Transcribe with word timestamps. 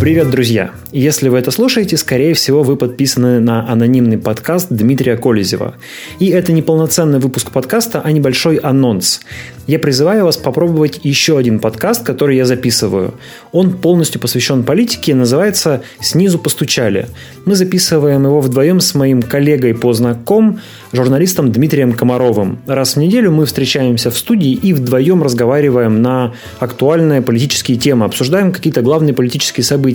Привет, 0.00 0.30
друзья! 0.30 0.70
Если 0.92 1.28
вы 1.28 1.38
это 1.38 1.50
слушаете, 1.50 1.98
скорее 1.98 2.32
всего, 2.32 2.62
вы 2.62 2.76
подписаны 2.76 3.38
на 3.38 3.70
анонимный 3.70 4.16
подкаст 4.16 4.68
Дмитрия 4.70 5.18
Колезева. 5.18 5.74
И 6.18 6.28
это 6.28 6.52
не 6.52 6.62
полноценный 6.62 7.18
выпуск 7.18 7.50
подкаста, 7.50 8.00
а 8.02 8.10
небольшой 8.10 8.56
анонс. 8.56 9.20
Я 9.66 9.78
призываю 9.78 10.24
вас 10.24 10.38
попробовать 10.38 11.00
еще 11.04 11.36
один 11.36 11.60
подкаст, 11.60 12.02
который 12.02 12.36
я 12.36 12.46
записываю. 12.46 13.14
Он 13.52 13.72
полностью 13.72 14.20
посвящен 14.20 14.64
политике, 14.64 15.14
называется 15.14 15.82
«Снизу 16.00 16.38
постучали». 16.38 17.06
Мы 17.44 17.54
записываем 17.54 18.24
его 18.24 18.40
вдвоем 18.40 18.80
с 18.80 18.94
моим 18.94 19.22
коллегой 19.22 19.74
по 19.74 19.92
знаком, 19.92 20.60
журналистом 20.92 21.52
Дмитрием 21.52 21.92
Комаровым. 21.92 22.58
Раз 22.66 22.96
в 22.96 22.98
неделю 22.98 23.30
мы 23.30 23.46
встречаемся 23.46 24.10
в 24.10 24.18
студии 24.18 24.52
и 24.52 24.72
вдвоем 24.72 25.22
разговариваем 25.22 26.02
на 26.02 26.32
актуальные 26.58 27.22
политические 27.22 27.76
темы, 27.76 28.06
обсуждаем 28.06 28.52
какие-то 28.52 28.82
главные 28.82 29.14
политические 29.14 29.62
события. 29.62 29.89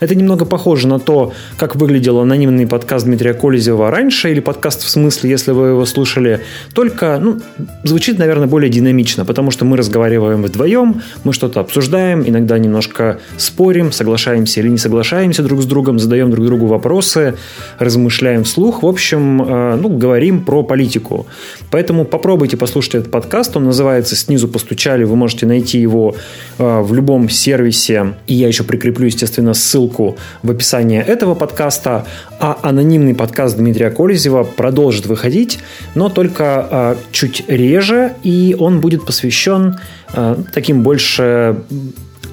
Это 0.00 0.14
немного 0.14 0.44
похоже 0.44 0.88
на 0.88 0.98
то, 0.98 1.32
как 1.56 1.76
выглядел 1.76 2.20
анонимный 2.20 2.66
подкаст 2.66 3.06
Дмитрия 3.06 3.34
Колезева 3.34 3.90
раньше, 3.90 4.30
или 4.30 4.40
подкаст 4.40 4.82
в 4.82 4.88
смысле, 4.88 5.30
если 5.30 5.52
вы 5.52 5.68
его 5.68 5.84
слушали, 5.86 6.40
только 6.74 7.18
ну, 7.20 7.40
звучит, 7.82 8.18
наверное, 8.18 8.46
более 8.46 8.70
динамично, 8.70 9.24
потому 9.24 9.50
что 9.50 9.64
мы 9.64 9.76
разговариваем 9.76 10.42
вдвоем, 10.42 11.02
мы 11.24 11.32
что-то 11.32 11.60
обсуждаем, 11.60 12.22
иногда 12.26 12.58
немножко 12.58 13.18
спорим, 13.36 13.92
соглашаемся 13.92 14.60
или 14.60 14.68
не 14.68 14.78
соглашаемся 14.78 15.42
друг 15.42 15.62
с 15.62 15.66
другом, 15.66 15.98
задаем 15.98 16.30
друг 16.30 16.46
другу 16.46 16.66
вопросы, 16.66 17.34
размышляем 17.78 18.44
вслух, 18.44 18.82
в 18.82 18.86
общем, 18.86 19.42
э, 19.42 19.76
ну, 19.76 19.88
говорим 19.88 20.44
про 20.44 20.62
политику. 20.62 21.26
Поэтому 21.70 22.04
попробуйте 22.04 22.56
послушать 22.56 22.94
этот 22.94 23.10
подкаст. 23.10 23.56
Он 23.56 23.64
называется 23.64 24.16
«Снизу 24.16 24.48
постучали». 24.48 25.04
Вы 25.04 25.16
можете 25.16 25.46
найти 25.46 25.78
его 25.78 26.14
э, 26.58 26.80
в 26.80 26.94
любом 26.94 27.28
сервисе. 27.28 28.14
И 28.26 28.34
я 28.34 28.48
еще 28.48 28.64
прикреплю, 28.64 29.06
естественно, 29.06 29.23
ссылку 29.54 30.16
в 30.42 30.50
описании 30.50 31.00
этого 31.00 31.34
подкаста. 31.34 32.06
А 32.40 32.58
анонимный 32.62 33.14
подкаст 33.14 33.56
Дмитрия 33.56 33.90
Колезева 33.90 34.44
продолжит 34.44 35.06
выходить, 35.06 35.60
но 35.94 36.08
только 36.08 36.68
э, 36.70 36.96
чуть 37.12 37.44
реже. 37.48 38.14
И 38.22 38.56
он 38.58 38.80
будет 38.80 39.06
посвящен 39.06 39.78
э, 40.12 40.36
таким 40.52 40.82
больше 40.82 41.56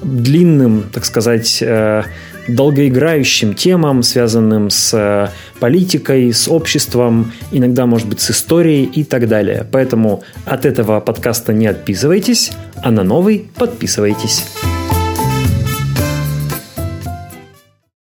длинным, 0.02 0.84
так 0.92 1.04
сказать, 1.04 1.62
долгоиграющим 2.48 3.54
темам, 3.54 4.02
связанным 4.02 4.70
с 4.70 4.92
э, 4.94 5.28
политикой, 5.60 6.32
с 6.32 6.48
обществом, 6.48 7.32
иногда, 7.50 7.86
может 7.86 8.08
быть, 8.08 8.20
с 8.20 8.30
историей 8.30 8.84
и 8.84 9.04
так 9.04 9.28
далее. 9.28 9.66
Поэтому 9.70 10.22
от 10.44 10.66
этого 10.66 11.00
подкаста 11.00 11.52
не 11.52 11.66
отписывайтесь, 11.66 12.52
а 12.82 12.90
на 12.90 13.04
новый 13.04 13.46
подписывайтесь. 13.56 14.44